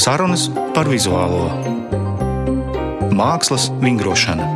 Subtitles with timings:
[0.00, 1.50] Sarunas par vizuālo
[3.12, 4.46] mākslas vingrošanu.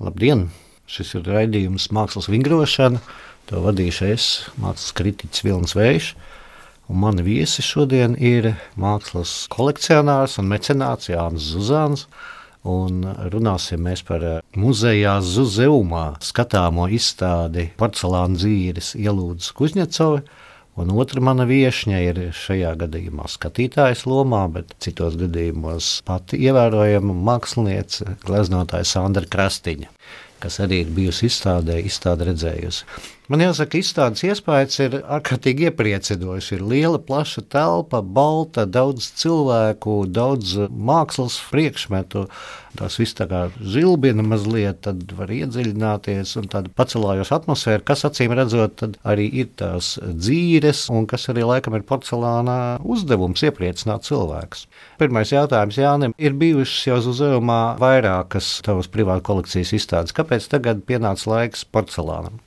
[0.00, 0.46] Labdien!
[0.88, 3.02] Šis ir raidījums Mākslas vingrošana.
[3.50, 6.08] To vadīšu es, mākslas kritiķis Vilnis Vējš.
[6.88, 12.06] Un mani viesi šodien ir mākslas kolekcionārs un mecenāts Jānis Zuzāns.
[12.64, 14.24] Un runāsim par
[14.56, 20.24] muzejā Zuzeumā skatāmo izstādi porcelāna dzīves ielūdzes Kuzņecovai
[20.74, 28.16] Un otra mana viesņa ir šajā gadījumā skatītājas lomā, bet citos gadījumos pati ievērojama mākslinieca,
[28.26, 29.92] gleznotāja Sandra Krastiņa,
[30.42, 32.88] kas arī ir bijusi izstādē, izstāde redzējusi.
[33.32, 36.50] Man jāsaka, izstādes iespējas ir ārkārtīgi iepriecinošas.
[36.58, 42.26] Ir liela, plaša telpa, balta, daudz cilvēku, daudz mākslas priekšmetu.
[42.76, 48.36] Tas viss tā kā zilbina mazliet, tad var iedziļināties un tāda pacelājoša atmosfēra, kas acīm
[48.36, 54.66] redzot, arī ir tās dzīves un kas arī laikam ir porcelāna uzdevums iepriecināt cilvēkus.
[55.00, 60.12] Pirmais jautājums Jānim ir bijušas jau uzdevumā vairākas tavas privātu kolekcijas izstādes.
[60.12, 62.43] Kāpēc tagad pienāca laiks porcelānam?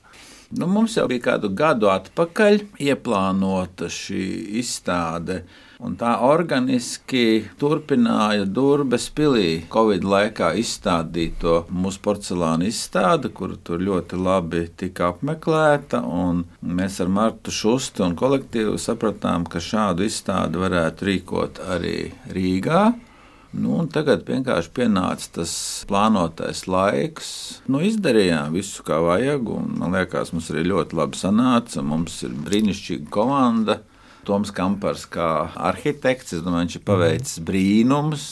[0.50, 4.24] Nu, mums jau bija kādu gadu atpakaļ ieplānota šī
[4.62, 5.42] izstāde.
[5.84, 14.18] Un tā organiski turpināja Durbes pilī Covid laikā izstādīto mūsu porcelāna izstādi, kur tur ļoti
[14.18, 16.02] labi tika apmeklēta.
[16.80, 21.98] Mēs ar Martu Šustu un kolektīvu sapratām, ka šādu izstādi varētu rīkot arī
[22.32, 22.88] Rīgā.
[23.56, 25.52] Nu, tagad vienkārši pienāca tas
[25.88, 27.30] plānotais laiks.
[27.72, 29.48] Nu, izdarījām visu, kā vajag.
[29.80, 31.84] Man liekas, mums arī ļoti labi sanāca.
[31.86, 33.80] Mums ir brīnišķīga komanda.
[34.28, 38.28] Toms Kampars, kā arhitekts, es domāju, viņš ir paveicis brīnums.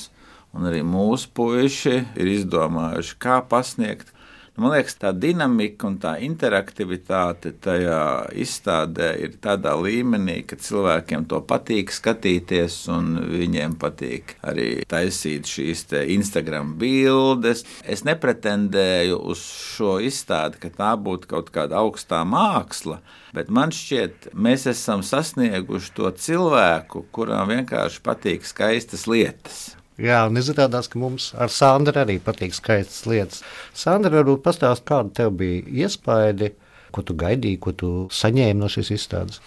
[0.55, 4.11] Un arī mūsu puiši ir izdomājuši, kā pasniegt
[4.55, 7.99] Man liekas, tā dinamika un tā interaktivitāte tajā
[8.39, 15.83] izstādē ir tādā līmenī, ka cilvēkiem to patīk skatīties, un viņiem patīk arī taisīt šīs
[16.15, 17.65] Instagram bildes.
[17.83, 19.43] Es nepretendēju uz
[19.75, 23.01] šo izstādi, ka tā būtu kaut kāda augstā māksla.
[23.35, 29.65] Bet man šķiet, mēs esam sasnieguši to cilvēku, kuram vienkārši patīk skaistas lietas.
[30.01, 33.43] Jā, un izrādās, ka mums ar Sandru arī patīk skaistas lietas.
[33.71, 36.51] Sandra, varbūt pastāst, kāda tev bija iespaidi,
[36.91, 39.39] ko tu gaidīji, ko tu saņēmi no šīs izstādes?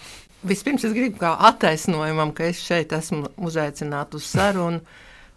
[0.49, 4.81] Vispirms es gribu kā attaisnojumam, ka es šeit esmu uzaicināta uz sarunu,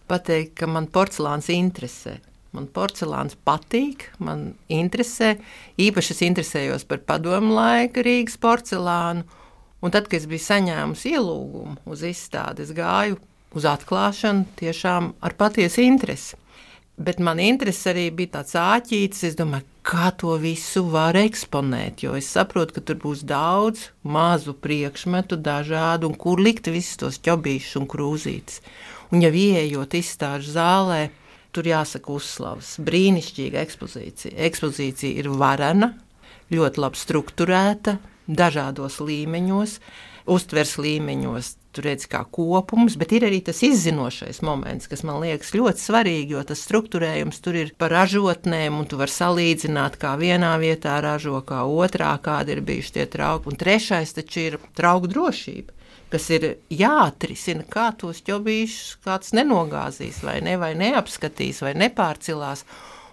[0.08, 2.16] pateikt, ka man porcelāns interesē.
[2.56, 5.34] Man porcelāns patīk, man interesē.
[5.80, 9.24] Īpaši es interesējos par padomu laika Rīgas porcelānu.
[9.82, 13.18] Un tad, kad es biju saņēmusi ielūgumu uz izstādi, es gāju
[13.56, 16.38] uz atklāšanu tiešām ar patiesu interesi.
[17.02, 19.24] Bet man interese arī bija tāds āķītis.
[19.30, 22.04] Es domāju, kā to visu var eksponēt.
[22.04, 27.18] Jo es saprotu, ka tur būs daudz mazu priekšmetu, dažādu, un kur likt visus tos
[27.24, 28.60] ķobīšus un krūzītes.
[29.12, 31.00] Un jau ieejot izstāžu zālē,
[31.52, 32.76] tur jāsaka uzslavas.
[32.84, 34.36] Brīnišķīga ekspozīcija.
[34.48, 35.94] Ekspozīcija ir varena,
[36.52, 37.96] ļoti labi strukturēta,
[38.28, 39.78] dažādos līmeņos,
[40.32, 45.54] uztvers līmeņos tur redz kā kopums, bet ir arī tas izzinošais moments, kas man liekas
[45.56, 50.54] ļoti svarīgi, jo tas struktūrējums tur ir par ražotnēm, un tu vari salīdzināt, kā vienā
[50.62, 53.52] vietā ražo, kā otrā, kādi ir bijuši tie trauki.
[53.52, 55.80] Un trešais taču ir trauku drošība
[56.12, 62.66] kas ir jāatrisina, kā tos ķobīšus kāds nenogāzīs, vai, ne, vai neapskatīs, vai nepārcilās.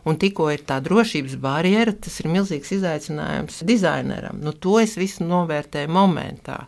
[0.07, 4.39] Un tikko ir tā drošības barjera, tas ir milzīgs izaicinājums dizaineram.
[4.43, 6.61] Nu, to es visu novērtēju momentā.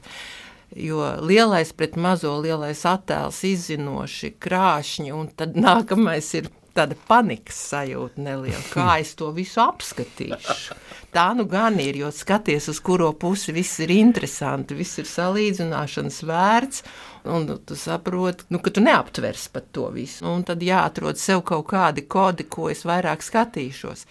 [0.76, 8.22] Jo lielais pret mazo, lielais attēls izzinoši, krāšņi, un tad nākamais ir tāda panikas sajūta
[8.24, 8.64] neliela.
[8.72, 10.78] Kā es to visu apskatīšu?
[11.12, 16.22] Tā nu gan ir, jo skaties, uz kuro pusi viss ir interesanti, viss ir salīdzināšanas
[16.28, 16.86] vērts.
[17.32, 20.24] Un tu saproti, nu, ka tu neaptvers pat to visu.
[20.32, 24.08] Un tad jāatrod sev kaut kādi kodi, ko es vairāk skatīšos.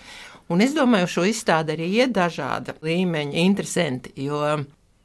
[0.52, 4.42] Un es domāju, šo izstādi arī ir dažāda līmeņa interesanti, jo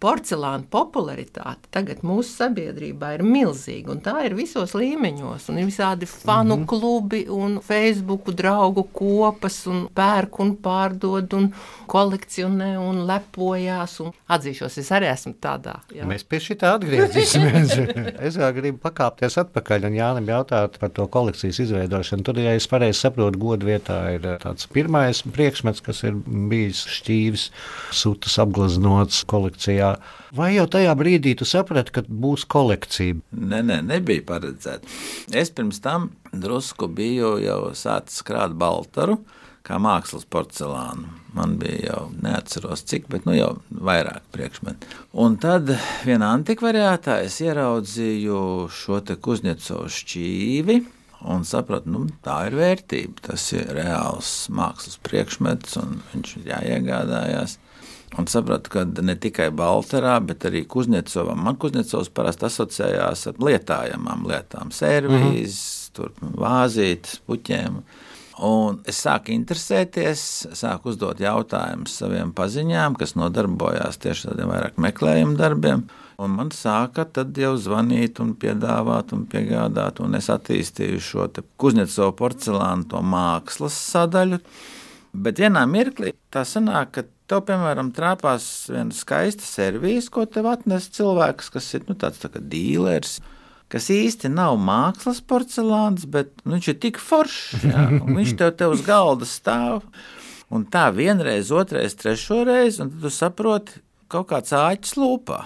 [0.05, 5.49] porcelāna popularitāte tagad mūsu sabiedrībā ir milzīga, un tā ir visos līmeņos.
[5.49, 6.67] Un ir visādi fanu mm -hmm.
[6.69, 11.51] klubi, un Facebook draugu kopas, un pērk un pārdod, un
[11.87, 13.99] kolekcionē, un lepojās.
[13.99, 15.79] Un atzīšos, es arī esmu tādā.
[15.95, 16.05] Jā.
[16.05, 17.75] Mēs pie šī tā atgriezīsimies.
[18.27, 22.23] es vēl gribu pakāpties atpakaļ un Jānim jautāt par to kolekcijas izveidošanu.
[22.23, 26.13] Tur, ja es pareizi saprotu, godu vietā ir tāds pirmais priekšmets, kas ir
[26.49, 27.49] bijis šķīvis,
[27.91, 29.94] sūtas apgleznots kolekcijā.
[30.35, 33.19] Vai jau tajā brīdī tu saprati, ka būs kolekcija?
[33.35, 34.89] Nē, nē, nebija paredzēta.
[35.35, 39.19] Es pirms tam drusku biju jau sācis krāt baltaru,
[39.65, 41.09] kā mākslas porcelānu.
[41.35, 44.87] Man bija jau neatceros cik, bet nu jau vairāk priekšmetu.
[45.19, 45.73] Un tad
[46.07, 48.37] vienā antikvariātā es ieraudzīju
[48.71, 50.77] šo te Kuzņecovu šķīvi.
[51.25, 53.23] Un sapratu, nu, tā ir vērtība.
[53.31, 57.57] Tas ir reāls mākslas priekšmets, un viņš ir jāiegādājās.
[58.15, 61.41] Un sapratu, ka ne tikai Baltarā, bet arī Kuzņecovam.
[61.47, 66.35] Man Kuzņecovs parasti asociējās ar lietājamām lietām, servīzes, mm -hmm.
[66.39, 67.81] vāzītes, puķiem.
[68.45, 70.21] Un es sāku interesēties,
[70.59, 75.85] sāku uzdot jautājumus saviem paziņām, kas nodarbojās tieši tādiem vairāk meklējumu darbiem.
[76.17, 79.99] Un man sāka tad jau zvanīt, un piedāvāt, un piegādāt.
[79.99, 81.27] Un es attīstīju šo
[81.57, 84.39] Kuznecovu porcelānu, to mākslas sadaļu.
[85.15, 90.89] Bet vienā mirklī tā sanāk, ka tev, piemēram, trāpās viena skaista servīze, ko tev atnes
[90.95, 93.19] cilvēks, kas ir nu, tāds tā kā dīlers
[93.71, 97.65] kas īsti nav mākslas porcelāns, bet nu, viņš ir tik foršs.
[97.65, 97.87] Jā,
[98.17, 99.83] viņš tev, tev uz galda stāv.
[100.53, 103.81] Un tā vienreiz, otrreiz, trešo reizi, un tu saproti,
[104.11, 105.39] kaut kāds āķis lūpā.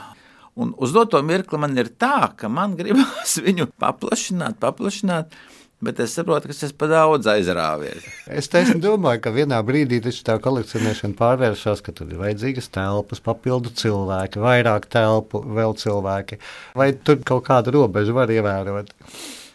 [0.60, 5.38] Un uz doto mirkli man ir tā, ka man gribas viņu paplašināt, paplašināt.
[5.80, 8.04] Bet es saprotu, ka tas par daudz aizrāvies.
[8.28, 8.52] Es
[8.84, 14.90] domāju, ka vienā brīdī tā kolekcionēšana pārvēršas, ka tur ir vajadzīgas telpas, papildu cilvēki, vairāk
[14.92, 16.42] telpu, vēl cilvēki.
[16.76, 18.92] Vai tur kaut kādu robežu var ievērot?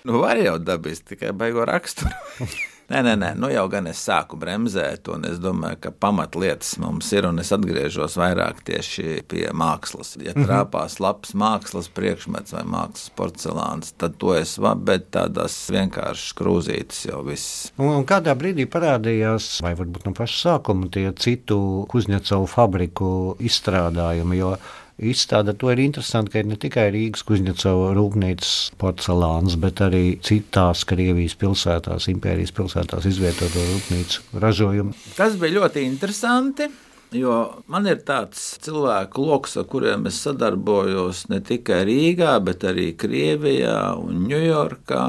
[0.08, 2.16] Nu, var jau dabūt tikai baigo raksturu.
[2.84, 7.08] Nē, nē, nē, nu jau gan es sāku bremzēt, un es domāju, ka pamatlietas mums
[7.16, 10.14] ir, un es atgriežos vairāk tieši pie mākslas.
[10.20, 10.44] Ja mhm.
[10.44, 17.06] trāpās labs mākslas priekšmets vai mākslas porcelāns, tad to es varu, bet tādas vienkāršas krūzītes
[17.08, 17.70] jau viss.
[17.78, 21.58] Un, un kādā brīdī parādījās, vai varbūt no paša sākuma, tie citu
[21.88, 23.10] Kuzņecovu fabriku
[23.40, 24.56] izstrādājumi, jo
[24.98, 25.54] izstāde.
[25.58, 31.36] To ir interesanti, ka ir ne tikai Rīgas Kuznecova rūpnīcas porcelāns, bet arī citās Krievijas
[31.40, 34.96] pilsētās, impērijas pilsētās izvietoto rūpnīcu ražojumu.
[35.18, 36.70] Tas bija ļoti interesanti.
[37.14, 42.88] Jo man ir tāds cilvēku lokus, ar kuriem es sadarbojos ne tikai Rīgā, bet arī
[42.98, 45.04] Krievijā un Ņujorkā.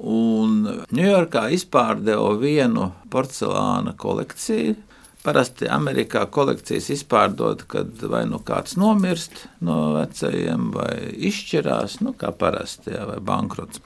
[0.00, 0.54] Un
[0.96, 4.78] Ņujorkā izpārdeva vienu porcelāna kolekciju,
[5.20, 10.94] Parasti Amerikā kolekcijas izpārdod, kad vai nu kāds nomirst no vecajiem, vai
[11.28, 13.82] izšķirās, nu, kā parasti, jā, vai bankrots.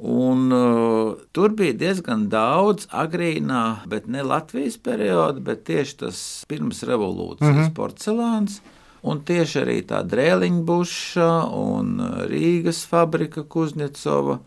[0.00, 6.80] Un, uh, tur bija diezgan daudz agrīnā, bet ne Latvijas perioda, bet tieši tas pirms
[6.88, 7.74] revolūcijas mm -hmm.
[7.76, 8.60] porcelāns.
[9.02, 14.38] Un tieši arī tā drēliņbuša un Rīgas fabrika Kuznecova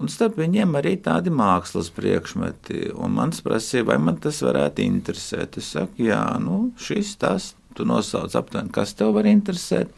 [0.00, 2.88] Un starp viņiem arī tādi mākslas priekšmeti.
[2.96, 5.58] Un mans prasīja, vai man tas varētu interesēt.
[5.60, 9.92] Es saku, jā, nu, šis tas, tu nosauc aptuveni, kas tev var interesēt.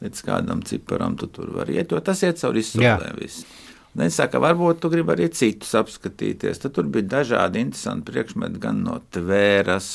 [0.00, 3.18] Līdz kādam ciparam tu tur vari iet, jo tas iet cauri izsolēm.
[3.90, 6.62] Viņa saka, varbūt tu gribi arī citus apskatīties.
[6.62, 9.90] Tad tur bija dažādi interesanti priekšmeti, gan no tvēras.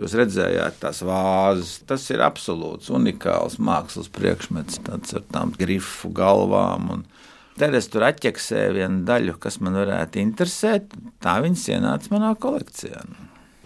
[0.00, 1.76] Jūs redzējāt tās vāzes.
[1.86, 6.90] Tas ir absolūts unikāls mākslas priekšmets, tāds ar tām grifu galvām.
[6.96, 7.06] Un,
[7.60, 10.96] Tad es tur atķeksēju vienu daļu, kas man varētu interesēt.
[11.22, 13.04] Tā viņas ienāca manā kolekcijā.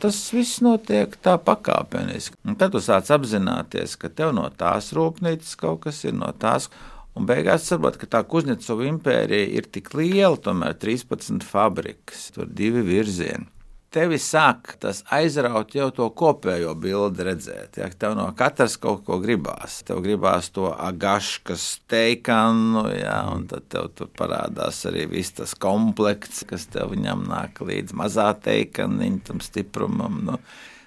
[0.02, 2.36] Tas viss notiek tā pakāpeniski.
[2.44, 6.68] Un tad tu sāc apzināties, ka tev no tās rūpnīcas kaut kas ir no tās.
[7.16, 12.84] Un beigās saprot, ka tā Kuzņecova impērija ir tik liela, tomēr 13 fabrikas, tur divi
[12.84, 13.48] virzieni
[13.96, 17.80] tevi sāk tas aizraut jau to kopējo bildi redzēt.
[17.80, 19.80] Ja tev no katras kaut ko gribās.
[19.88, 26.44] Tev gribās to agaškas teikanu, ja, un tad tev tur parādās arī viss tas komplekts,
[26.48, 30.24] kas tev viņam nāk līdz mazā teikaniņa tam stiprumam.
[30.28, 30.40] Nu,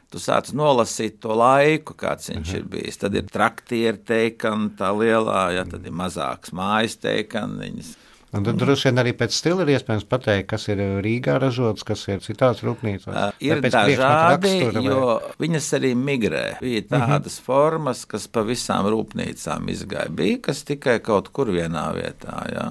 [0.10, 2.98] Tu sāc nolasīt to laiku, kāds viņš ir bijis.
[2.98, 7.92] Tad ir traktieri teikani, tā lielā, ja tad ir mazāks mājas teikaniņas.
[8.30, 12.04] Un tad droši vien arī pēc stila ir iespējams pateikt, kas ir Rīgā ražots, kas
[12.12, 13.10] ir citās rūpnīcās.
[13.10, 14.52] Uh, ir dažādi,
[14.86, 16.44] jo viņas arī migrē.
[16.62, 16.92] Bija mhm.
[16.94, 17.46] tādas uh -huh.
[17.48, 20.14] formas, kas pa visām rūpnīcām izgāja.
[20.14, 22.38] Bija kas tikai kaut kur vienā vietā.
[22.54, 22.70] Jā.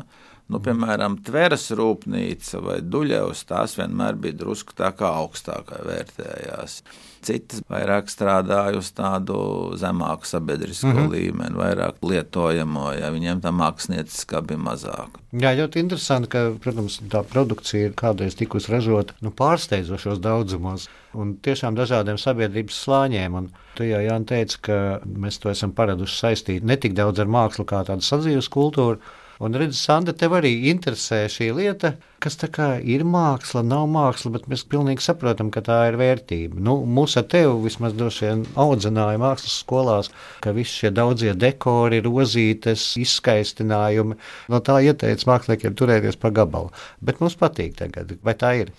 [0.48, 6.82] Nu, piemēram, Tveres rūpnīca vai Duļevs, tās vienmēr bija drusku tā kā augstākā vērtējās
[7.24, 9.38] citas vairāk strādāja uz tādu
[9.78, 11.12] zemāku sabiedrisko mm -hmm.
[11.12, 15.18] līmeni, vairāk lietojamo, ja viņiem tā mākslinieckā bija mazāk.
[15.32, 21.36] Jā, ļoti interesanti, ka, protams, tā produkcija ir kādreiz tikusi ražota nu, pārsteidzošos daudzumos un
[21.36, 23.34] tiešām dažādiem sabiedrības slāņiem.
[23.34, 27.26] Un tu jau Jāni teici, ka mēs to esam paraduši saistīt ne tik daudz ar
[27.26, 28.98] mākslu kā tādu sadzīves kultūru,
[29.38, 34.32] Un redz, Sandra, tev arī interesē šī lieta, kas tā kā ir māksla, nav māksla,
[34.34, 36.58] bet mēs pilnīgi saprotam, ka tā ir vērtība.
[36.58, 40.10] Nu, mūs ar tevi vismaz droši vien audzināja mākslas skolās,
[40.42, 44.18] ka visi šie daudzie dekori, rozītes, izskaistinājumi,
[44.50, 46.72] no tā ieteica māksliniekiem turēties pa gabalu.
[46.98, 48.72] Bet mums patīk tagad, vai tā ir?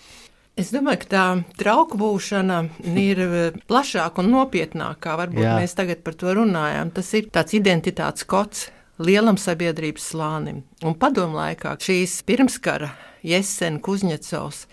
[0.59, 1.23] Es domāju, ka tā
[1.61, 2.57] trauku būšana
[2.99, 5.15] ir eh, plašāka un nopietnākā.
[5.21, 5.55] Varbūt Jā.
[5.55, 6.91] mēs tagad par to runājam.
[6.91, 8.65] Tas ir tāds identitātes kods
[8.99, 10.63] lielam sabiedrības slānim.
[10.83, 12.91] Un padomu laikā šīs pirmskara
[13.23, 14.65] Jesen Kuzņecovs,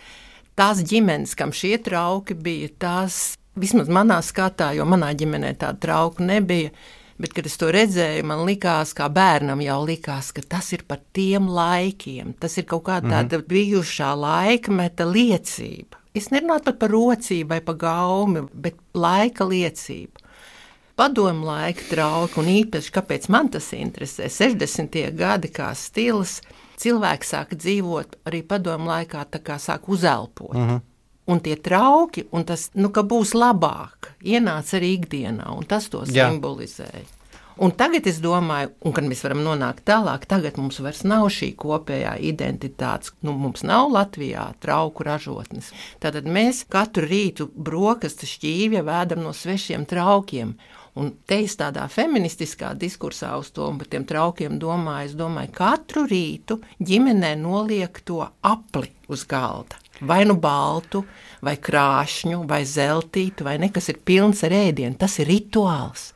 [0.59, 6.25] tās ģimenes, kam šie trauki bija, tās vismaz manā skatā, jo manā ģimenē tāda trauka
[6.25, 6.75] nebija
[7.17, 11.01] Bet, kad es to redzēju, man likās, kā bērnam jau likās, ka tas ir par
[11.17, 12.35] tiem laikiem.
[12.41, 13.47] Tas ir kaut kāda mm -hmm.
[13.49, 15.97] bijušā laikmeta liecība.
[16.15, 20.26] Es nerunāju pat par rocību vai par gaumi, bet laika liecību.
[20.97, 24.97] Padomu laika trauki, un īpaši kāpēc man tas interesē, 60.
[25.17, 26.41] gadi kā stils,
[26.81, 30.55] cilvēki sāka dzīvot arī padomu laikā, tā kā sāk uzelpot.
[30.55, 30.85] Mm -hmm
[31.27, 36.31] un tie trauki, un tas nu, būs labāk, ienāca arī ikdienā, un tas to Jā.
[36.31, 37.07] simbolizēja.
[37.57, 41.55] Un tagad es domāju, un kad mēs varam nonākt tālāk, tagad mums vairs nav šī
[41.57, 43.15] kopējā identitāte.
[43.25, 45.71] Nu, mums nav Latvijā trauku ražotnes.
[46.03, 50.53] Tātad mēs katru rītu brokastu šķīvja vēdam no svešiem traukiem.
[50.97, 55.53] Un te es tādā feministiskā diskursā uz to un par tiem traukiem domāju, es domāju,
[55.59, 61.05] katru rītu ģimenē noliek to apli uz galda vai nu baltu,
[61.45, 64.97] vai krāšņu, vai zeltītu, vai nekas ir pilns ar ēdienu.
[64.99, 66.11] Tas ir rituāls.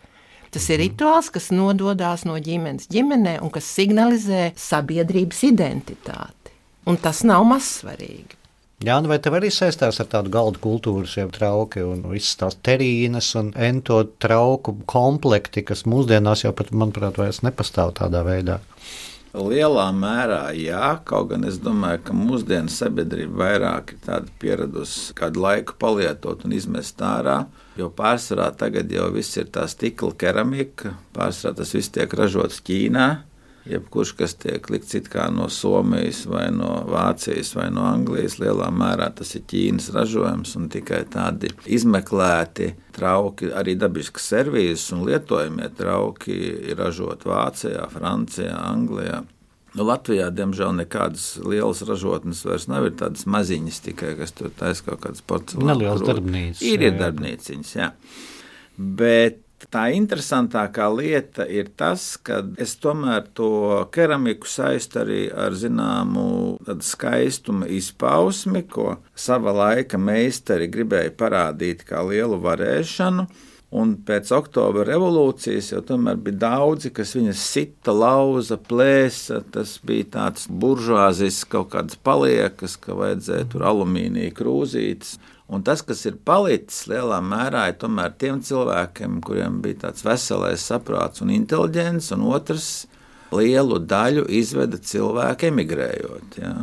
[0.50, 6.56] Tas ir rituāls, kas nododas no ģimenes ģimenē un kas signalizē sabiedrības identitāti.
[6.90, 8.39] Un tas nav mazsvarīgi.
[8.80, 12.54] Jā, nu vai tev arī saistās ar tādu galdu kultūru, šie trauki un visas tās
[12.64, 18.56] terīnas un ento trauku komplekti, kas mūsdienās jau pat, manuprāt, vairs nepastāv tādā veidā?
[19.36, 25.76] Lielā mērā jā, kaut gan es domāju, ka mūsdienu sabiedrība vairāk ir pieradusi kādu laiku
[25.78, 27.44] palietot un izmest ārā.
[27.76, 33.10] Jo pārsvarā tagad jau viss ir tā stikla keramika, pārsvarā tas viss tiek ražots Ķīnā.
[33.68, 34.96] Jebkurš, kas tiek likts
[35.34, 40.68] no Somijas, vai no Vācijas, vai no Anglijas, lielā mērā tas ir Ķīnas ražojums un
[40.72, 46.38] tikai tādi izmeklēti trauki, arī dabiskas servīzes un lietojamie trauki
[46.70, 49.20] ir ražoti Vācijā, Francijā, Anglijā.
[49.76, 52.88] Nu, Latvijā, diemžēl, nekādas lielas ražotnes vairs nav.
[52.88, 55.76] Ir tādas maziņas tikai, kas tur taisa kaut kādas porcelāna.
[55.76, 56.64] Nelielas darbnīcas.
[56.66, 57.92] Ir, ir darbnīciņas, jā.
[58.80, 63.50] Bet Tā interesantākā lieta ir tas, ka es tomēr to
[63.92, 72.40] keramiku saistu arī ar zināmu skaistuma izpausmi, ko sava laika meistari gribēja parādīt kā lielu
[72.40, 73.28] varēšanu.
[73.70, 79.44] Un pēc oktobra revolūcijas jau tomēr bija daudzi, kas viņas sita, lauza, plēsa.
[79.54, 85.20] Tas bija tāds buržuāzis, kaut kādas paliekas, ka vajadzēja tur alumīnija krūzītes.
[85.50, 90.62] Un tas, kas ir palicis lielā mērā, ir tomēr tiem cilvēkiem, kuriem bija tāds veselais
[90.62, 92.68] saprāts un inteliģents, un otrs
[93.34, 96.38] lielu daļu izveda cilvēki emigrējot.
[96.38, 96.54] Ja?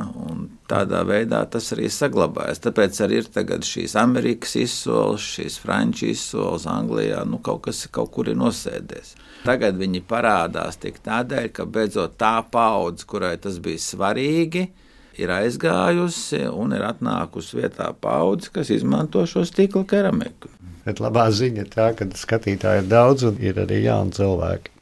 [0.71, 2.63] Tādā veidā tas arī saglabājas.
[2.63, 7.25] Tāpēc arī ir šīs Amerikas izsoles, šīs Frančijas izsoles Anglijā.
[7.27, 9.15] Nu, kaut kas kaut kur ir nosēdies.
[9.43, 14.86] Tagad viņi parādās tik tādēļ, ka beidzot tā paudze, kurai tas bija svarīgi, ir
[15.25, 20.51] aizgājusi un ir atnākusi vietā paudze, kas izmanto šo stikla keramiku.
[20.85, 24.73] Bet labā ziņa ir tā, ka skatītāji ir daudz un ir arī jauni cilvēki.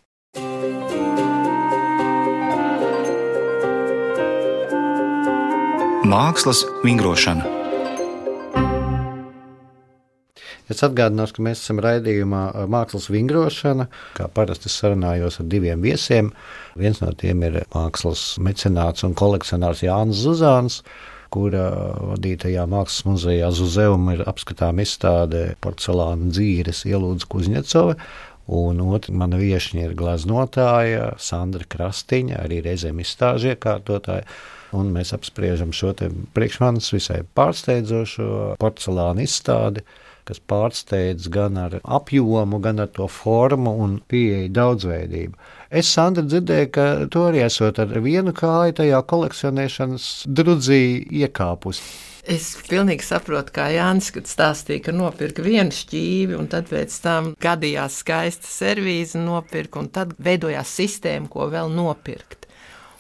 [6.05, 7.64] Mākslas vingrošana.
[10.71, 13.85] Es atgādināšu, ka mēs esam raidījumā Mākslas vingrošana.
[14.17, 16.31] Kā parasti sarunājos ar diviem viesiem.
[16.79, 20.81] Viens no tiem ir mākslas mecenāts un kolekcionārs Jānis Zuzāns
[21.35, 21.65] kura
[22.13, 27.97] vadītajā mākslas muzejā Zuzeum ir apskatām izstāde porcelāna dzīves ielūdzu Kuzņecova.
[28.55, 34.27] Un otra mana viesiņa ir gleznotāja Sandra Krastiņa, arī reizēm izstāžu iekārtotāja.
[34.77, 35.93] Un mēs apspriežam šo
[36.35, 39.81] priekš manis visai pārsteidzošo porcelāna izstādi,
[40.25, 45.37] kas pārsteidz gan ar apjomu, gan ar to formu un pieeja daudzveidību.
[45.69, 50.83] Es, Sandra, dzirdēju, ka tu arī esot ar vienu kāju tajā kolekcionēšanas drudzī
[51.23, 51.81] iekāpus.
[52.25, 57.99] Es pilnīgi saprotu, kā Jānis stāstīja, ka nopirka vienu šķīvi, un tad pēc tam gadījās
[58.01, 62.44] skaista servīze nopirka, un tad veidojās sistēma, ko vēl nopirkt.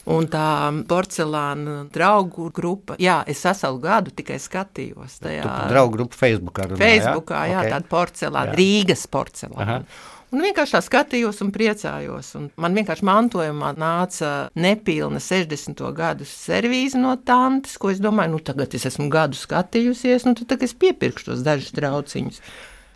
[0.05, 0.47] Un tā
[0.85, 5.45] porcelāna draugu grupa, jā, es veselu gadu tikai skatījos tajā.
[5.71, 6.67] Draugu grupa Facebookā.
[6.69, 7.71] Runā, Facebookā, jā, jā okay.
[7.73, 8.59] tāda porcelāna, jā.
[8.59, 9.65] Rīgas porcelāna.
[9.65, 10.11] Aha.
[10.35, 12.33] Un vienkārši tā skatījos un priecājos.
[12.35, 15.79] Un man vienkārši mantojumā nāca nepilna 60.
[15.95, 20.65] gadu servīze no tantes, ko es domāju, nu tagad es esmu gadu skatījusies, nu tad
[20.65, 22.41] es piepirkšu tos dažus trauciņus.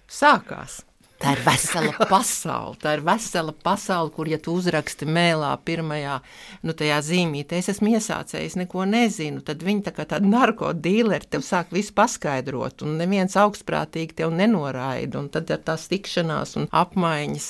[0.09, 0.81] Sākās.
[1.19, 2.77] Tā ir vesela pasaule.
[2.79, 6.19] Tā ir vesela pasaule, kur, ja tu uzraksti mēlā pirmajā,
[6.63, 6.75] nu,
[7.09, 11.91] zīmītē, es esmu iesācējis, neko nezinu, tad viņi tā kā tādi narkotīleri tev sāk visu
[11.97, 17.49] paskaidrot, un neviens augstprātīgi tev nenoraida, un tad ir tās tikšanās un apmaiņas.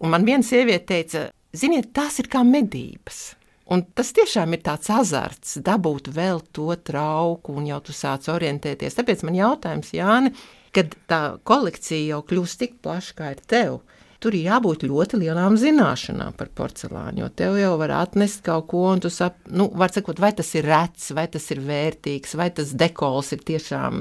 [0.00, 3.34] Un man viena sieviete teica, ziniet, tās ir kā medības.
[3.70, 8.96] Un tas tiešām ir tāds azarts, dabūt vēl to trauku, un jau tu sāc orientēties.
[8.98, 10.32] Tāpēc man jautājums, Jāni,
[10.76, 13.80] kad tā kolekcija jau kļūst tik plaša kā ir tev.
[14.20, 18.82] Tur ir jābūt ļoti lielām zināšanām par porcelānu, jo tev jau var atnest kaut ko,
[18.92, 22.74] un tu saproti, nu, sakot, vai tas ir rets, vai tas ir vērtīgs, vai tas
[22.76, 23.96] dekols ir tiešām,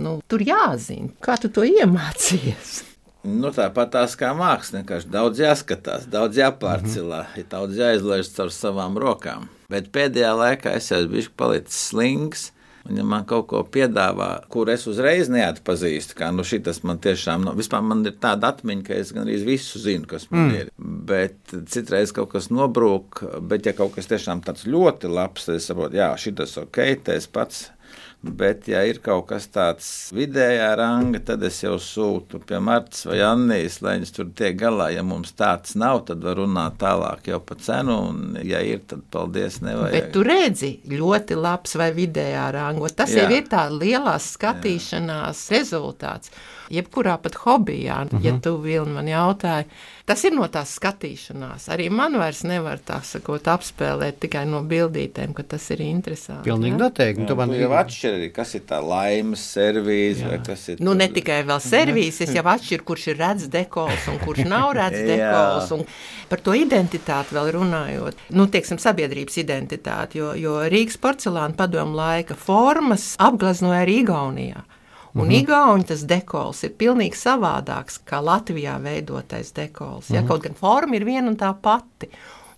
[0.00, 2.78] nu, tur jāzina, kā tu to iemācījies.
[3.28, 7.48] Nu, tāpat tās kā mākslinieks, daudz jāskatās, daudz jāpārcilā, mm -hmm.
[7.50, 9.48] daudz jāizlaiž caur savām rokām.
[9.68, 12.52] Bet pēdējā laikā es jau biju palicis slings,
[12.96, 17.54] Ja man kaut ko piedāvā, kur es uzreiz neatpazīstu, kā nu, šis man tiešām, nu,
[17.58, 20.60] vispār man ir tāda atmiņa, ka es gandrīz visu zinu, kas man mm.
[20.62, 20.70] ir.
[21.08, 25.68] Bet citreiz kaut kas nobrūk, bet ja kaut kas tiešām tāds ļoti labs, tad es
[25.68, 27.66] saprotu, jā, šis ok, tas pats
[28.18, 33.20] Bet, ja ir kaut kas tāds vidējā ranga, tad es jau sūtu pie Martas vai
[33.22, 34.88] Annijas, lai viņas tur tiek galā.
[34.90, 38.00] Ja mums tāds nav, tad var runāt tālāk jau par cenu.
[38.10, 39.60] Un, ja ir, tad paldies.
[39.62, 39.94] Nevajag.
[39.94, 42.90] Bet tu redzi, ļoti labs vai vidējā ranga.
[42.90, 43.22] Tas Jā.
[43.22, 45.54] jau ir tā lielās skatīšanās Jā.
[45.54, 46.34] rezultāts
[46.72, 48.24] jebkurā pat hobijā, uh -huh.
[48.24, 48.40] ja mhm.
[48.40, 49.64] tu vilni man jautāji.
[50.06, 51.68] Tas ir no tās skatīšanās.
[51.68, 56.50] Arī man vairs nevar tā sakot, apspēlēt tikai no bildītēm, ka tas ir interesanti.
[56.50, 56.78] Pilnīgi ja?
[56.78, 57.26] noteikti.
[57.26, 57.72] Tu man jau
[58.08, 60.80] atšķiri, kas ir tā laimes servīze vai kas ir.
[60.84, 64.72] Nu, ne tikai vēl servīze, es jau atšķiru, kurš ir redz dekols un kurš nav
[64.78, 65.72] redz dekols.
[65.76, 65.84] Un
[66.30, 72.36] par to identitāti vēl runājot, nu, teiksim, sabiedrības identitāti, jo, jo Rīgas porcelāna padomu laika
[72.38, 74.64] formas apgleznoja arī Igaunijā.
[75.14, 75.42] Un mm -hmm.
[75.42, 80.10] Igaunijā tas dekols ir pilnīgi savādāks nekā Latvijā veidotais dekols.
[80.10, 80.20] Ja?
[80.20, 80.28] Mm -hmm.
[80.28, 82.08] Kaut gan forma ir viena un tā pati.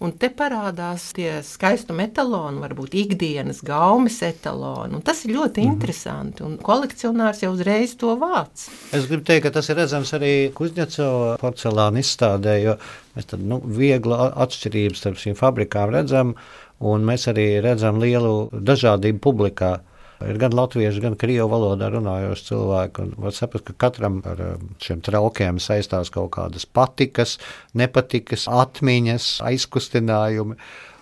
[0.00, 5.02] Un te parādās tie skaistuma etaloni, varbūt ikdienas gaumes etaloni.
[5.04, 5.74] Tas ir ļoti mm -hmm.
[5.74, 6.42] interesanti.
[6.42, 8.70] Un kolekcionārs jau uzreiz to vāc.
[8.92, 12.76] Es gribu teikt, ka tas ir redzams arī Kuzņecova porcelāna izstādē, jo
[13.16, 16.34] mēs tādu nu, vieglu atšķirību starp šīm fabrikām redzam.
[16.80, 19.80] Un mēs arī redzam lielu dažādību publikā.
[20.20, 23.06] Ir gan latviešu, gan krievu valodā runājoši cilvēki.
[23.24, 27.38] Var saprast, ka katram ar um, šiem traukiem saistās kaut kādas patikas,
[27.72, 30.58] nepatikas, atmiņas, aizkustinājumi.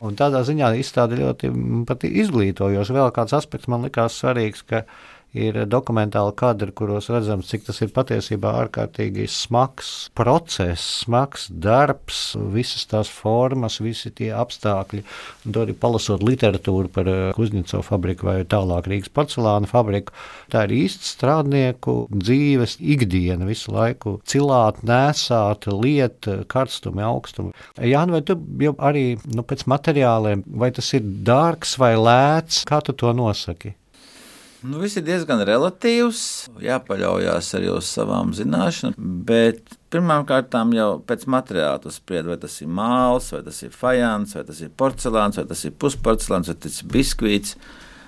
[0.07, 1.51] Un tādā ziņā izstāde ļoti
[2.23, 2.95] izglītojoša.
[2.95, 4.85] Vēl kāds aspekts man likās svarīgs, ka
[5.37, 12.87] ir dokumentāli kadri, kuros redzams, cik tas ir patiesībā ārkārtīgi smags process, smags darbs, visas
[12.89, 15.03] tās formas, visi tie apstākļi.
[15.45, 20.17] Un to arī palasot literatūru par eh, Kuzņico fabriku vai tālāk Rīgas porcelāna fabriku,
[20.53, 27.53] tā ir īsts strādnieku dzīves ikdiena visu laiku cilāt, nēsāt, liet, karstumi, augstumi.
[27.85, 32.81] Jāni, vai tu jau arī nu, pēc materiāliem, vai tas ir dārgs vai lēts, kā
[32.85, 33.78] tu to nosaki?
[34.67, 36.21] Nu, viss ir diezgan relatīvs,
[36.59, 38.97] jāpaļaujas arī uz savām zināšanām,
[39.29, 44.35] bet pirmkārt jau pēc materiāla tas spriedz, vai tas ir māksls, vai tas ir fajans,
[44.35, 47.55] vai tas ir porcelāns, vai tas ir pusporcelāns, vai tas ir biskvīts.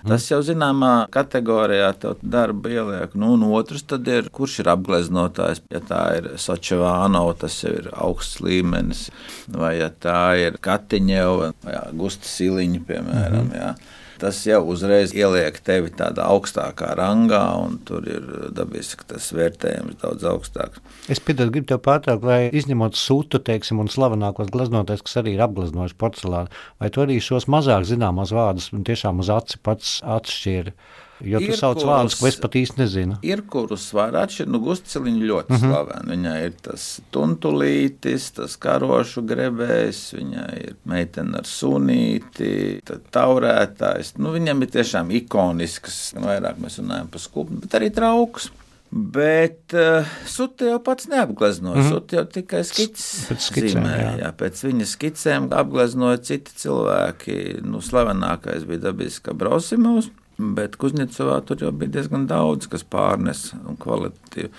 [0.00, 3.14] Tas jau zināmā kategorijā darba ieliek.
[3.20, 5.60] Nu, un otrs ir, kurš ir apgleznotājs.
[5.70, 9.10] Ja tā ir Sočevāno, tas jau ir augsts līmenis.
[9.52, 13.44] Vai ja tā ir Katiņeva vai Gusta Siliņa, piemēram.
[13.44, 13.60] Mm -hmm.
[13.60, 20.00] Jā tas jau uzreiz ieliek tevi tādā augstākā rangā, un tur ir dabiski tas vērtējums
[20.02, 20.82] daudz augstāks.
[21.10, 25.44] Es piedodu, gribu tev pārtraukt, vai izņemot sūtu, teiksim, un slavenākos gleznoties, kas arī ir
[25.46, 30.76] apgleznojuši porcelānu, vai tu arī šos mazāk zināmos vārdus tiešām uz aci pats atšķiri?
[31.24, 33.18] Jo tu sauc vārdus, ko es pat īsti nezinu.
[33.26, 35.60] Ir kurus var atšķirt, nu, Gustceliņa ļoti mhm.
[35.60, 35.74] -huh.
[35.74, 36.06] slavena.
[36.14, 44.16] Viņai ir tas tuntulītis, tas karošu grebējs, viņai ir meitene ar sunīti, tad taurētājs.
[44.18, 48.50] Nu, viņam ir tiešām ikonisks, vairāk mēs runājam par skulptūru, bet arī trauks.
[48.90, 51.76] Bet uh, Sūta jau pats neapgleznoja.
[51.76, 51.92] Mm -hmm.
[51.94, 54.14] Sūta jau tikai skices pēc, skicēm, zīmē, jā.
[54.18, 57.36] Jā, pēc viņa skicēm apgleznoja citi cilvēki.
[57.62, 60.10] Nu, slavenākais bija dabiski Brausimovs.
[60.40, 64.50] Bet Kuzņecovā tur jau bija diezgan daudz, kas pārnes un kvalitatīvi.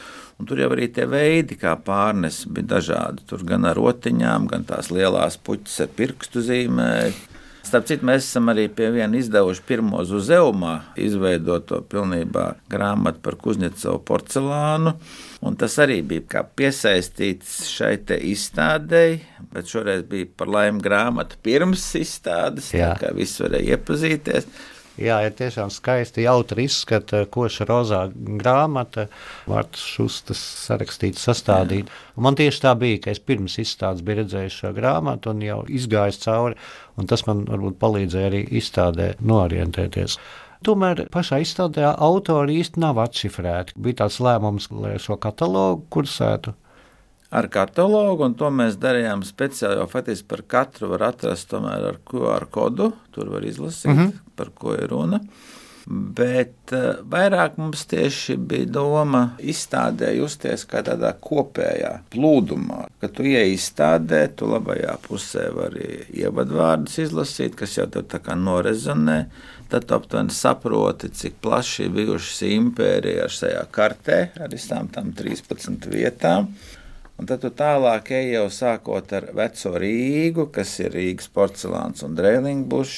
[0.42, 3.26] Un tur jau arī tie veidi, kā pārnes, bija dažādi.
[3.30, 7.20] Tur gan ar rotiņām, gan tās lielās puķis ar pirkstu zīmēm.
[7.62, 14.02] Starp citu, mēs esam arī pie viena izdevuši pirmo Zuzeumā izveidoto pilnībā grāmatu par Kuzņecovu
[14.10, 14.96] porcelānu.
[15.46, 19.22] Un tas arī bija piesaistīts šai izstādēji,
[19.54, 22.96] bet šoreiz bija par laimi grāmatu pirms izstādes, Jā.
[22.96, 24.50] tā kā viss varēja iepazīties.
[25.00, 28.02] Jā, ir tiešām skaisti, jautri izskata, koša rozā
[28.42, 29.06] grāmata,
[29.48, 31.92] vārds šustas sarakstīts, sastādīt.
[32.18, 35.62] Un man tieši tā bija, ka es pirms izstādes biju redzējis šo grāmatu un jau
[35.72, 36.60] izgājis cauri,
[37.00, 40.18] un tas man varbūt palīdzēja arī izstādē norientēties.
[40.68, 43.80] Tomēr pašā izstādē autori īsti nav atšifrēti.
[43.82, 46.54] Bija tāds lēmums, lai šo katalogu kursētu
[47.32, 49.80] ar katalogu, un to mēs darījām speciāli.
[49.80, 52.92] Jo faktiski par katru var atrast tomēr ar QR kodu.
[53.16, 54.14] Tur var izlasīt, mm -hmm.
[54.36, 55.22] par ko ir runa.
[55.88, 62.86] Bet uh, vairāk mums tieši bija doma izstādē justies kā tādā kopējā plūdumā.
[63.02, 68.36] Kad tu ieej izstādē, tu labajā pusē vari ievadvārdus izlasīt, kas jau tev tā kā
[68.36, 69.26] norezonē.
[69.70, 75.14] Tad tu aptuveni saproti, cik plaši ir bijušas impērija ar šajā kartē, ar visām tām
[75.18, 76.54] 13 vietām.
[77.22, 82.16] Un tad tu tālāk ej jau sākot ar veco Rīgu, kas ir Rīgas porcelāns un
[82.18, 82.96] drēlingbušs.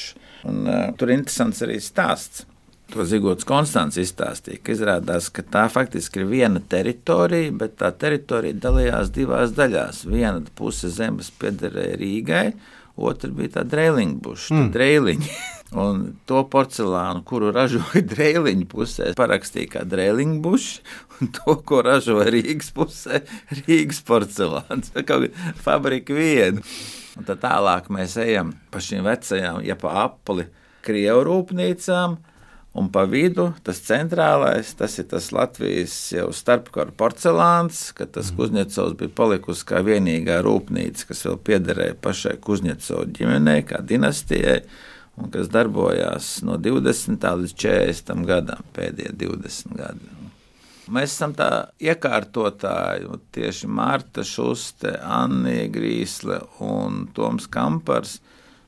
[0.48, 2.46] Un, uh, tur ir interesants arī stāsts.
[2.92, 8.56] To Zigots Konstants izstāstīja, ka izrādās, ka tā faktiski ir viena teritorija, bet tā teritorija
[8.64, 10.04] dalījās divās daļās.
[10.08, 12.46] Viena puse zemes piederēja Rīgai,
[12.96, 14.72] otra bija tā drēlingbuša, mm.
[14.76, 15.32] drēliņa.
[15.74, 20.74] Un to porcelānu, kuru ražoja drēliņa pusē, parakstīja kā drēliņa bušs,
[21.18, 23.24] un to, ko ražoja Rīgas pusē,
[23.64, 24.92] Rīgas porcelāns.
[24.94, 25.18] Tā kā
[25.64, 26.62] fabrika viena.
[27.14, 30.46] Un tad tālāk mēs ejam pa šīm vecajām, ja pa apli,
[30.84, 32.16] Krievu rūpnīcām.
[32.74, 38.38] Un pa vidu tas centrālais, tas ir tas Latvijas jau starpkara porcelāns, kad tas mm.
[38.40, 44.58] Kuzņecovs bija palikusi kā vienīgā rūpnīca, kas vēl piederēja pašai Kuzņecovs ģimenei, kā dinastijai
[45.20, 47.24] un kas darbojās no 20.
[47.40, 48.26] līdz 40.
[48.28, 50.14] gadam, pēdējie 20 gadi.
[50.92, 51.48] Mēs esam tā
[51.80, 58.18] iekārtotāji, tieši Marta Šuste, Anna Grīsle un Toms Kampars.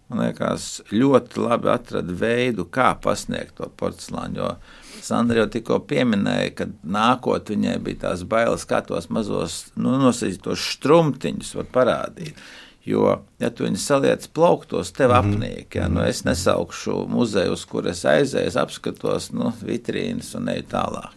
[0.09, 4.39] Man liekas, ļoti labi atrada veidu, kā pasniegt to porcelānu.
[4.39, 9.99] Jo Sandra jau tikko pieminēja, ka nākotnē viņai bija tās bailes, kā tos mazos nu,
[10.01, 12.39] nosacītos strumtiņus var parādīt.
[12.87, 15.19] Jo, ja tu viņus saliec plauktos, tev -hmm.
[15.35, 15.75] apniek.
[15.75, 15.89] Ja?
[15.89, 21.11] Nu, es nesaukšu muzeju, uz kur es aizēju, es apskatos nu, vitrīnas un eju tālāk.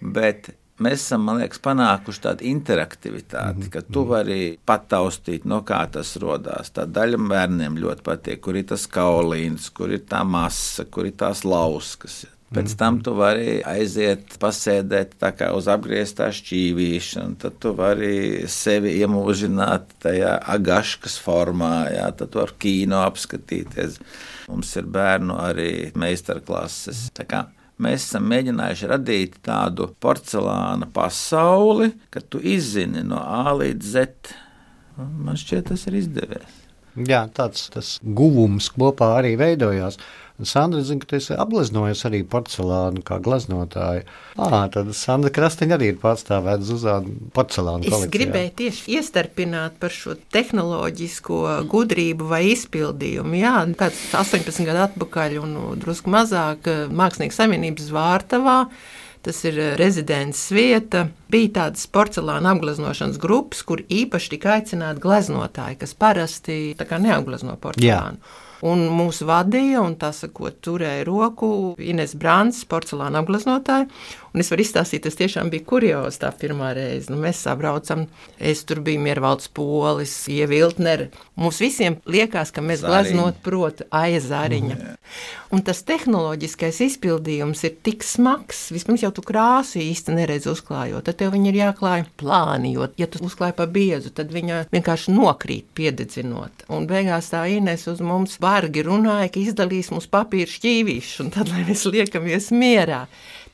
[0.00, 0.48] Bet
[0.80, 3.70] mēs esam, man liekas, panākuši tādu interaktivitāti, -hmm.
[3.70, 6.70] ka tu vari pataustīt, no kā tas radās.
[6.70, 11.12] Tā daļa bērniem ļoti patīk, kur ir tas kaulīns, kur ir tā masa, kur ir
[11.12, 12.26] tās lauskas.
[12.54, 12.78] Pēc mm.
[12.78, 15.16] tam tu vari aiziet, pasēdēt
[15.50, 22.42] uz apgrieztā šķīvīša, un tad tu vari sevi iemūžināt tajā agaškas formā, jā, tad tu
[22.44, 23.98] ar kino apskatīties.
[24.46, 27.08] Mums ir bērnu arī meistarklases.
[27.82, 34.36] Mēs esam mēģinājuši radīt tādu porcelāna pasauli, ka tu izzini no A līdz Z.
[34.96, 36.62] Man šķiet, tas ir izdevies.
[36.96, 39.98] Jā, tāds guvums kopā arī veidojās.
[40.44, 44.02] Sandra, zinu, ka tu esi apgleznojusi arī porcelānu kā gleznotāja.
[44.36, 48.10] Ah, tad Sandra Krastiņa arī ir pārstāvēta Zuzāna porcelāna kolekcijā.
[48.10, 51.40] Es gribēju tieši iestarpināt par šo tehnoloģisko
[51.72, 53.40] gudrību vai izpildījumu.
[53.40, 58.58] Jā, kāds 18 gadu atpakaļ un drusku mazāk Mākslinieks savienības Vārtavā
[59.26, 61.08] tas ir rezidents vieta.
[61.32, 68.20] Bija tādas porcelāna apgleznošanas grupas, kur īpaši tika aicināti gleznotāji, kas parasti neapglezno porcelānu.
[68.22, 71.48] Jā un mūs vadīja, un tā sakot, turēja roku
[71.82, 73.88] Ines Brāns, porcelāna apgleznotāja.
[74.36, 77.08] Un es varu izstāstīt, tas tiešām bija kurjos tā pirmā reize.
[77.08, 78.02] Nu, mēs sabraucam,
[78.36, 81.06] es tur biju Miervalds Polis, Ieviltner.
[81.40, 84.76] Mums visiem liekas, ka mēs gleznot proti aizāriņa.
[84.76, 84.98] Mm.
[85.56, 88.66] Un tas tehnoloģiskais izpildījums ir tik smags.
[88.76, 93.08] Vispirms jau tu krāsu īsti neredz uzklājot, tad tev viņa ir jāklāj plāni, jo, ja
[93.08, 96.66] tu uzklāj pa biezu, tad viņa vienkārši nokrīt piededzinot.
[96.76, 101.48] Un beigās tā Ines uz mums bargi runāja, ka izdalīs mums papīra šķīvīšu, un tad,
[101.54, 103.06] lai mēs liekamies mierā.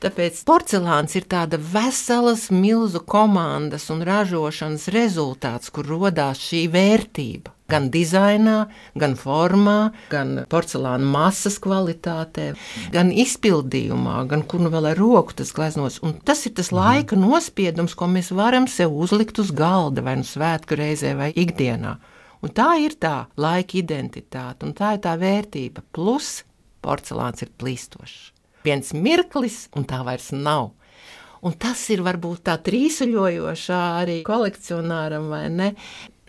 [0.03, 7.53] Tāpēc porcelāns ir tāda veselas milzu komandas un ražošanas rezultāts, kur radās šī vērtība.
[7.71, 8.57] Gan dizainā,
[8.99, 12.49] gan formā, gan porcelāna masas kvalitātē,
[12.91, 16.01] gan izpildījumā, gan kur nu vēl ar roku tas gleznos.
[16.03, 20.27] Un tas ir tas laika nospiedums, ko mēs varam sev uzlikt uz galda vai nu
[20.27, 21.95] svētku reizē vai ikdienā.
[22.43, 25.87] Un tā ir tā laika identitāte, un tā ir tā vērtība.
[25.95, 26.41] Plus
[26.83, 28.32] porcelāns ir plīstošs
[28.65, 30.71] viens mirklis, un tā vairs nav.
[31.43, 35.73] Un tas ir varbūt tā trīsuļojošā arī kolekcionāram, vai ne?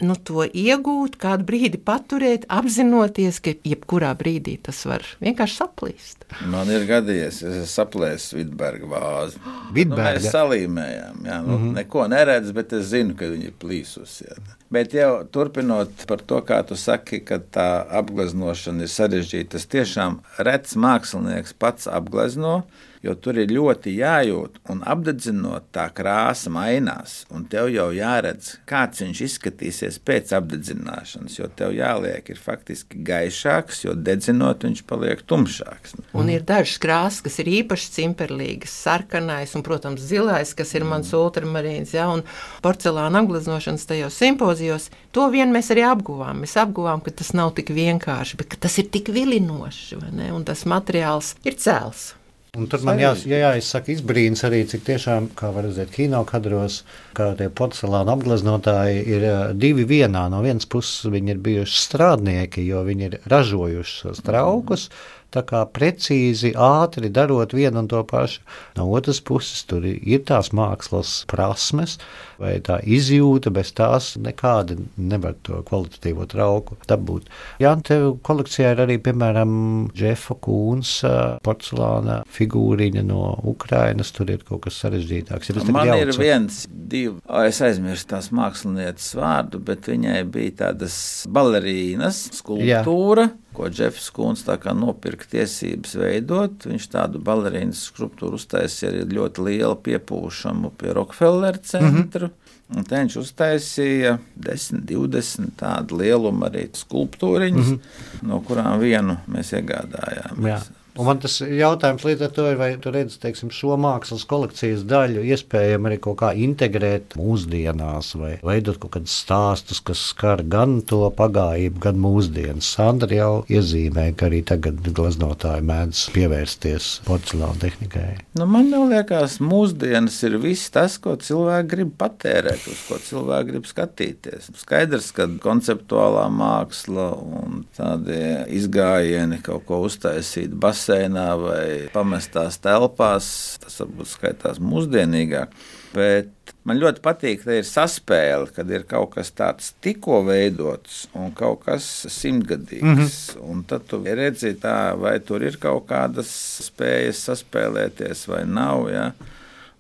[0.03, 6.27] Nu, to iegūt, kādu brīdi paturēt, apzinoties, ka jebkurā brīdī tas var vienkārši saplīst.
[6.51, 9.39] Man ir gadījies, es saplēsu Vidberga vāzi.
[9.77, 10.17] Vidberga?
[10.19, 11.77] Nu, mēs salīmējām, jā, nu, mm -hmm.
[11.79, 14.27] neko neredz, bet es zinu, ka viņi ir plīsusi.
[14.29, 14.39] Jā.
[14.75, 17.69] Bet jau turpinot par to, kā tu saki, ka tā
[18.01, 22.65] apgleznošana ir sarežģīta, tas tiešām rets mākslinieks pats apglezno
[23.05, 27.23] jo tur ir ļoti jājūt un apdedzinot tā krāsa mainās.
[27.35, 33.85] Un tev jau jāredz, kāds viņš izskatīsies pēc apdedzināšanas, jo tev jāliek ir faktiski gaišāks,
[33.85, 35.99] jo dedzinot viņš paliek tumšāks.
[36.17, 41.13] Un ir dažas krāsas, kas ir īpaši cimperlīgas, sarkanais un, protams, zilais, kas ir mans
[41.17, 42.25] ultramarīns, ja, un
[42.65, 44.91] porcelāna apgleznošanas tajos simpozijos.
[45.15, 46.43] To vien mēs arī apguvām.
[46.45, 50.01] Mēs apguvām, ka tas nav tik vienkārši, bet tas ir tik vilinoši,
[50.33, 52.15] un tas materiāls ir cēls.
[52.55, 56.83] Un tur man jās, jā, jāizsaka izbrīns arī, cik tiešām, kā var redzēt, kino kadros,
[57.17, 59.27] kā tie porcelāna apgleznotāji ir
[59.59, 60.29] divi vienā.
[60.31, 64.87] No vienas puses viņi ir bijuši strādnieki, jo viņi ir ražojuši šos traukus,
[65.35, 68.45] tā kā precīzi, ātri darot vienu un to pašu.
[68.79, 71.99] No otras puses, tur ir tās mākslas prasmes,
[72.39, 77.29] vai tā izjūta, bez tās nekādi nevar to kvalitatīvo trauku dabūt.
[77.63, 79.55] Jā, tev kolekcijā ir arī, piemēram,
[79.95, 80.97] Džefa Kūns
[81.45, 85.51] porcelāna figūriņa no Ukrainas, tur ir kaut kas sarežģītāks.
[85.51, 86.03] Ja Man jaucu.
[86.03, 90.97] ir viens, divi, o, es aizmirstu tās mākslinieces vārdu, bet viņai bija tādas
[91.31, 93.31] balerīnas skulptūra.
[93.31, 96.67] Jā ko Jeffs Kungs nopirka tiesības veidot.
[96.67, 102.29] Viņš tādu balerīnas skulptūru uztaisīja arī ļoti lielu piepūšanu pie Rockefeller centra.
[102.29, 102.41] Mm -hmm.
[102.75, 108.29] Un te viņš uztaisīja 10, 20 tādu lielumu arī skulptūriņas, mm -hmm.
[108.29, 110.49] no kurām vienu mēs iegādājāmies.
[110.49, 110.84] Jā.
[110.95, 114.85] Un man tas jautājums līdz ar to ir, vai tu redzi teiksim, šo mākslas kolekcijas
[114.87, 120.77] daļu, iespējams, arī kaut kā integrēt mūsdienās, vai veidot kaut kādus stāstus, kas skar gan
[120.87, 122.69] to pagājumu, gan mūsdienas.
[122.77, 128.07] Sandra jau iezīmēja, ka arī tagad gleznotāji mēdz pievērsties porcelāna tehnikai.
[128.39, 133.67] Nu, man liekas, mūsdienas ir viss tas, ko cilvēki grib patērēt, uz ko cilvēki grib
[133.67, 134.53] skatīties.
[134.63, 138.23] Skaidrs, ka konceptuālā māksla un tādi
[138.55, 143.59] izgājieni kaut ko uztaisīt basē baseinā vai pamestās telpās.
[143.63, 145.53] Tas varbūt skaitās mūsdienīgāk.
[145.95, 151.33] Bet man ļoti patīk, ka ir saspēle, kad ir kaut kas tāds tikko veidots un
[151.33, 152.83] kaut kas simtgadīgs.
[152.83, 153.51] Mm -hmm.
[153.51, 156.29] Un tad tu redzi, tā, vai tur ir kaut kādas
[156.63, 158.91] spējas saspēlēties vai nav.
[158.91, 159.13] Ja?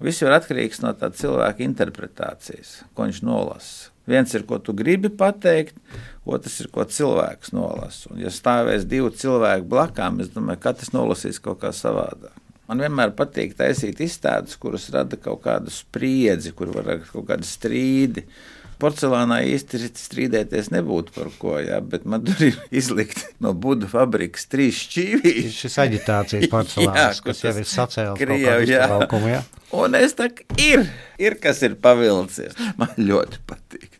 [0.00, 3.93] Viss ir atkarīgs no tā cilvēka interpretācijas, ko viņš nolasa.
[4.10, 5.76] Viens ir, ko tu gribi pateikt,
[6.28, 8.10] otrs ir, ko cilvēks nolasa.
[8.12, 12.34] Un, ja stāvēs divi cilvēki blakām, es domāju, ka katrs nolasīs kaut kā savādāk.
[12.68, 17.48] Man vienmēr patīk taisīt izstādes, kuras rada kaut kādu spriedzi, kur var būt kaut kādi
[17.48, 18.24] strīdi.
[18.80, 24.48] Porcelānā īsti strīdēties nebūtu par ko, jā, bet man tur ir izlikt no Budu fabrikas
[24.50, 25.52] trīs šķīvīši.
[25.60, 28.88] Šis aģitācijas porcelāns, jā, kas jau ir sacēlis Krievu, jā.
[28.92, 29.42] Laukumu, jā.
[29.74, 30.86] Un es tā ir,
[31.20, 32.56] ir kas ir pavilcies.
[32.80, 33.93] Man ļoti patīk.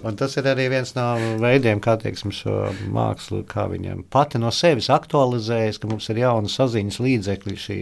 [0.00, 1.04] Un tas ir arī viens no
[1.42, 2.54] veidiem, kā teiksim, šo
[2.94, 7.78] mākslu, kā viņam pati no sevis aktualizējas, ka mums ir jauna saziņas līdzekļi, šī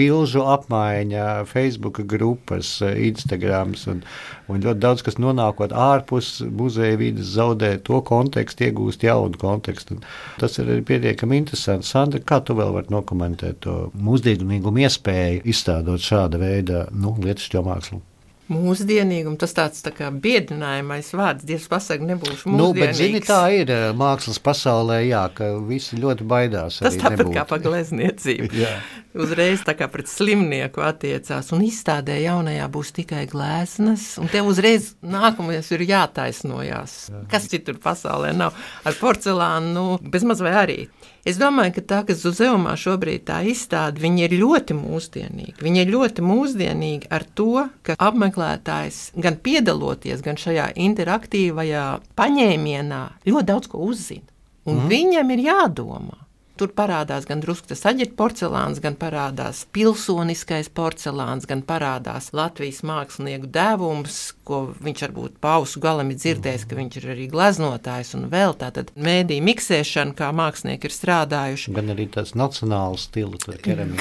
[0.00, 4.02] bilžu apmaiņa, Facebook grupas, Instagrams un,
[4.50, 10.00] un ļoti daudz, kas nonākot ārpus muzeja vidas, zaudē to kontekstu, iegūst jaunu kontekstu.
[10.00, 10.04] Un
[10.42, 11.86] tas ir pietiekami interesanti.
[11.86, 18.02] Sandra, kā tu vēl vari nokomentēt to mūsdienīgumu iespēju izstādot šāda veida nu, lietušķo mākslu?
[18.50, 19.38] Mūsdienīgumu.
[19.40, 22.60] Tas tāds tā kā biedinājumais vārds, Dievs pasaka, nebūšu mūsdienīgs.
[22.60, 26.80] Nu, bet, zini, tā ir eh, mākslas pasaulē, jā, ka visi ļoti baidās.
[26.82, 27.36] Tas tāpat nebūt.
[27.38, 28.50] kā pa glezniecību.
[29.24, 34.94] uzreiz tā kā pret slimnieku attiecās, un izstādē jaunajā būs tikai glēznas, un tev uzreiz
[35.02, 36.96] nākamais ir jātaisnojās.
[37.10, 37.22] Jā.
[37.32, 40.80] Kas citur pasaulē nav ar porcelānu, nu, bezmaz vai arī.
[41.28, 45.58] Es domāju, ka tā, kas uz Zeumā šobrīd tā izstāda, viņi ir ļoti mūsdienīgi.
[45.60, 51.84] Viņi ir ļoti mūsdienīgi ar to, ka apmeklētājs gan piedaloties, gan šajā interaktīvajā
[52.16, 54.24] paņēmienā ļoti daudz ko uzzina.
[54.68, 54.90] Un mm.
[54.92, 56.18] viņam ir jādomā.
[56.60, 63.48] Tur parādās gan drusku tas aģita porcelāns, gan parādās pilsoniskais porcelāns, gan parādās Latvijas mākslinieku
[63.48, 68.52] devums, ko viņš varbūt pausu galam ir dzirdējis, ka viņš ir arī gleznotājs un vēl
[68.60, 71.72] tātad mēdī miksēšana, kā mākslinieki ir strādājuši.
[71.78, 73.48] Gan arī tas nacionāls stils,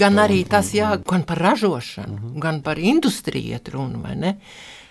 [0.03, 2.27] gan arī tas, jā, gan par ražošanu, mhm.
[2.33, 2.43] -huh.
[2.43, 4.35] gan par industriju runu, vai ne?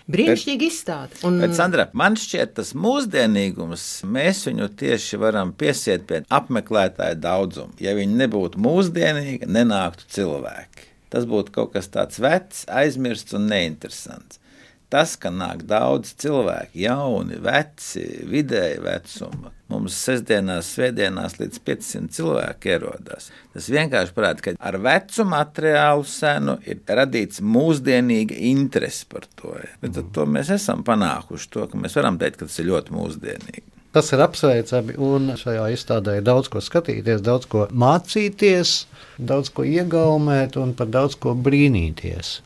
[0.09, 1.19] Brīnišķīgi izstāde.
[1.29, 1.37] Un...
[1.43, 7.77] Bet, Sandra, man šķiet, tas mūsdienīgums, mēs viņu tieši varam piesiet pie apmeklētāju daudzuma.
[7.85, 10.87] Ja viņi nebūtu mūsdienīgi, nenāktu cilvēki.
[11.13, 14.41] Tas būtu kaut kas tāds vecs, aizmirsts un neinteresants.
[14.89, 19.51] Tas, ka nāk daudz cilvēku, jauni, veci, vidēji vecuma.
[19.69, 23.27] Mums sestdienās, svētdienās līdz 500 cilvēku ierodas.
[23.53, 29.59] Tas vienkārši parāda, ka ar vecu materiālu senu ir radīts mūsdienīga interese par to.
[29.85, 33.67] Bet to mēs esam panākuši, to, ka mēs varam teikt, ka tas ir ļoti mūsdienīgi.
[33.93, 38.75] Tas ir apsveicami, un šajā izstādē ir daudz ko skatīties, daudz ko mācīties,
[39.21, 42.39] daudz ko iegaumēt un par daudz ko brīnīties.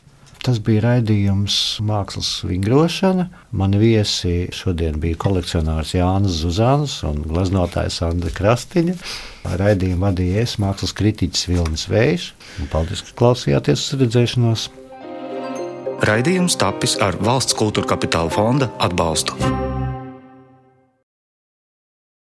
[0.43, 1.55] Tas bija raidījums
[1.87, 3.29] Mākslas vingrošana.
[3.55, 8.97] Mani viesi šodien bija kolekcionārs Jānis Zuzans un glaznotājs Andra Krastiņa.
[9.61, 12.33] Raidījumu vadīja es, mākslas kritiķis Vilnis Vējš.
[12.75, 14.67] Paldies, ka klausījāties uz redzēšanos!
[16.03, 19.39] Raidījums tapis ar valsts kultūra kapitāla fonda atbalstu.